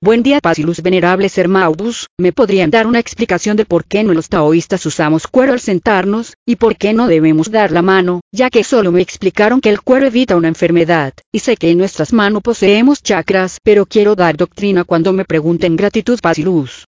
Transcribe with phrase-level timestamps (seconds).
[0.00, 2.06] Buen día, paz y luz venerables hermanos.
[2.18, 6.34] ¿Me podrían dar una explicación de por qué no los taoístas usamos cuero al sentarnos,
[6.46, 9.80] y por qué no debemos dar la mano, ya que solo me explicaron que el
[9.80, 14.36] cuero evita una enfermedad, y sé que en nuestras manos poseemos chakras, pero quiero dar
[14.36, 16.84] doctrina cuando me pregunten gratitud, paz y luz.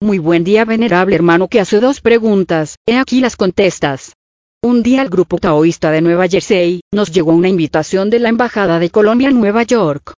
[0.00, 4.14] Muy buen día, venerable hermano que hace dos preguntas, he aquí las contestas.
[4.62, 8.78] Un día el grupo taoísta de Nueva Jersey, nos llegó una invitación de la Embajada
[8.78, 10.14] de Colombia en Nueva York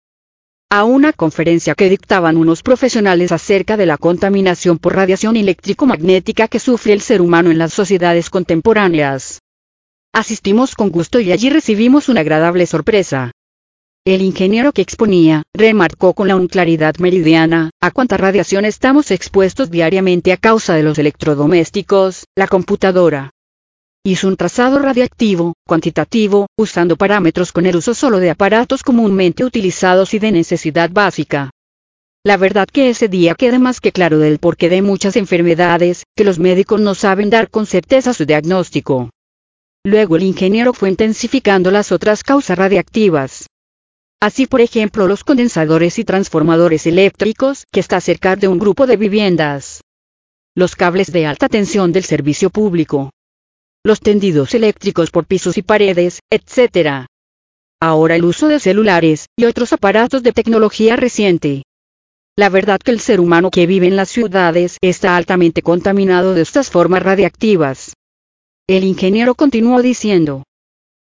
[0.75, 6.59] a una conferencia que dictaban unos profesionales acerca de la contaminación por radiación eléctrico-magnética que
[6.59, 9.43] sufre el ser humano en las sociedades contemporáneas.
[10.15, 13.33] Asistimos con gusto y allí recibimos una agradable sorpresa.
[14.07, 20.33] El ingeniero que exponía, remarcó con la claridad meridiana, a cuánta radiación estamos expuestos diariamente
[20.33, 23.31] a causa de los electrodomésticos, la computadora,
[24.05, 30.13] Hizo un trazado radiactivo, cuantitativo, usando parámetros con el uso solo de aparatos comúnmente utilizados
[30.13, 31.51] y de necesidad básica.
[32.25, 36.25] La verdad que ese día queda más que claro del porqué de muchas enfermedades, que
[36.25, 39.11] los médicos no saben dar con certeza su diagnóstico.
[39.85, 43.47] Luego el ingeniero fue intensificando las otras causas radiactivas.
[44.21, 48.97] Así por ejemplo los condensadores y transformadores eléctricos, que está cerca de un grupo de
[48.97, 49.81] viviendas.
[50.57, 53.11] Los cables de alta tensión del servicio público,
[53.85, 57.07] los tendidos eléctricos por pisos y paredes, etc.
[57.81, 61.65] Ahora el uso de celulares, y otros aparatos de tecnología reciente.
[62.37, 66.43] La verdad que el ser humano que vive en las ciudades está altamente contaminado de
[66.43, 67.95] estas formas radiactivas.
[68.69, 70.45] El ingeniero continuó diciendo.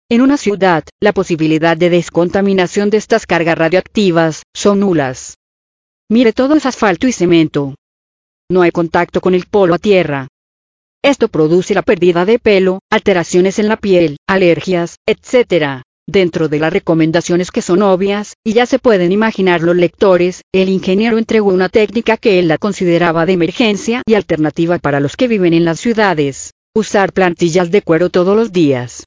[0.10, 5.38] En una ciudad, la posibilidad de descontaminación de estas cargas radioactivas son nulas.
[6.10, 7.76] Mire todo es asfalto y cemento.
[8.52, 10.28] No hay contacto con el polo a tierra.
[11.04, 15.82] Esto produce la pérdida de pelo, alteraciones en la piel, alergias, etc.
[16.08, 20.70] Dentro de las recomendaciones que son obvias, y ya se pueden imaginar los lectores, el
[20.70, 25.28] ingeniero entregó una técnica que él la consideraba de emergencia y alternativa para los que
[25.28, 26.52] viven en las ciudades.
[26.74, 29.04] Usar plantillas de cuero todos los días.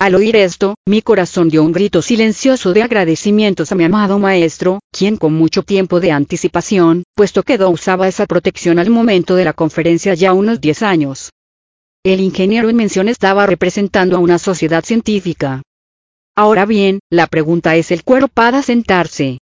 [0.00, 4.80] Al oír esto, mi corazón dio un grito silencioso de agradecimientos a mi amado maestro,
[4.90, 9.44] quien con mucho tiempo de anticipación, puesto que Do usaba esa protección al momento de
[9.44, 11.30] la conferencia ya unos 10 años.
[12.04, 15.62] El ingeniero en mención estaba representando a una sociedad científica.
[16.36, 19.38] Ahora bien, la pregunta es el cuero para sentarse.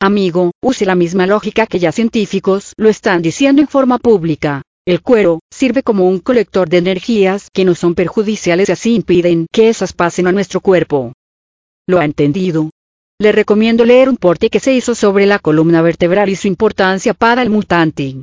[0.00, 4.62] Amigo, use la misma lógica que ya científicos lo están diciendo en forma pública.
[4.84, 9.46] El cuero, sirve como un colector de energías que no son perjudiciales y así impiden
[9.52, 11.12] que esas pasen a nuestro cuerpo.
[11.86, 12.70] ¿Lo ha entendido?
[13.20, 17.14] Le recomiendo leer un porte que se hizo sobre la columna vertebral y su importancia
[17.14, 18.22] para el mutante.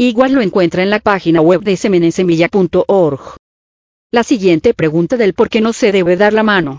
[0.00, 3.36] Igual lo encuentra en la página web de semenesemilla.org.
[4.10, 6.78] La siguiente pregunta del por qué no se debe dar la mano.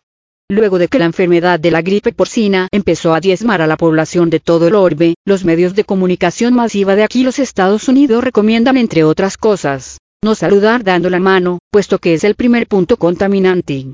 [0.49, 4.29] Luego de que la enfermedad de la gripe porcina empezó a diezmar a la población
[4.29, 8.77] de todo el orbe, los medios de comunicación masiva de aquí los Estados Unidos recomiendan
[8.77, 13.91] entre otras cosas, no saludar dando la mano, puesto que es el primer punto contaminante.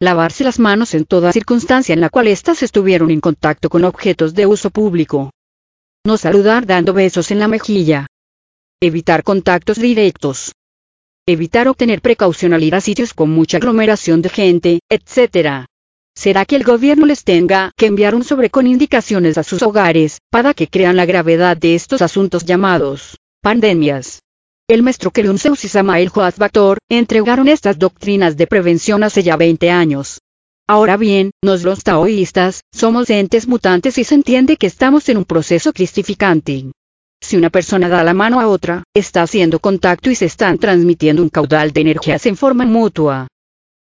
[0.00, 4.34] Lavarse las manos en toda circunstancia en la cual éstas estuvieron en contacto con objetos
[4.34, 5.30] de uso público.
[6.04, 8.08] No saludar dando besos en la mejilla.
[8.80, 10.52] Evitar contactos directos.
[11.30, 12.00] Evitar obtener
[12.72, 15.66] a sitios con mucha aglomeración de gente, etc.
[16.16, 20.20] ¿Será que el gobierno les tenga que enviar un sobre con indicaciones a sus hogares,
[20.30, 24.22] para que crean la gravedad de estos asuntos llamados pandemias?
[24.70, 30.22] El maestro Kelunseus y Samael Joazbator entregaron estas doctrinas de prevención hace ya 20 años.
[30.66, 35.26] Ahora bien, nos los taoístas, somos entes mutantes y se entiende que estamos en un
[35.26, 36.72] proceso cristificante.
[37.20, 41.22] Si una persona da la mano a otra, está haciendo contacto y se están transmitiendo
[41.22, 43.28] un caudal de energías en forma mutua.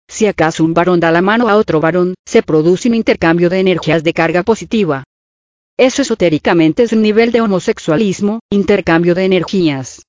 [0.08, 3.60] Si acaso un varón da la mano a otro varón, se produce un intercambio de
[3.60, 5.04] energías de carga positiva.
[5.76, 10.02] Eso esotéricamente es un nivel de homosexualismo, intercambio de energías.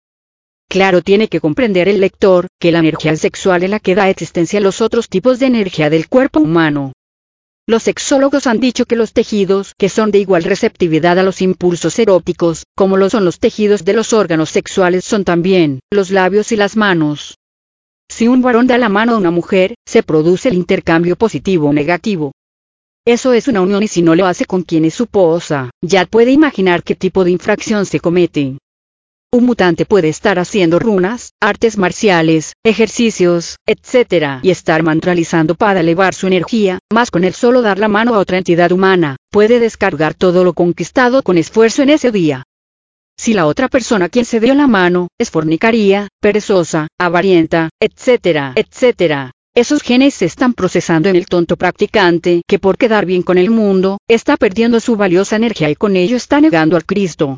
[0.70, 4.60] Claro tiene que comprender el lector, que la energía sexual es la que da existencia
[4.60, 6.92] a los otros tipos de energía del cuerpo humano.
[7.68, 11.98] Los sexólogos han dicho que los tejidos que son de igual receptividad a los impulsos
[11.98, 16.58] eróticos, como lo son los tejidos de los órganos sexuales son también los labios y
[16.58, 17.40] las manos.
[18.08, 21.74] Si un varón da la mano a una mujer, se produce el intercambio positivo o
[21.74, 22.34] negativo.
[23.04, 26.06] Eso es una unión y si no lo hace con quien es su posa, ya
[26.06, 28.60] puede imaginar qué tipo de infracción se comete.
[29.32, 34.40] Un mutante puede estar haciendo runas, artes marciales, ejercicios, etc.
[34.42, 38.20] y estar mantralizando para elevar su energía, más con el solo dar la mano a
[38.20, 42.44] otra entidad humana, puede descargar todo lo conquistado con esfuerzo en ese día.
[43.18, 49.32] Si la otra persona quien se dio la mano, es fornicaria, perezosa, avarienta, etc., etc.,
[49.58, 53.50] esos genes se están procesando en el tonto practicante que por quedar bien con el
[53.50, 57.38] mundo, está perdiendo su valiosa energía y con ello está negando al Cristo.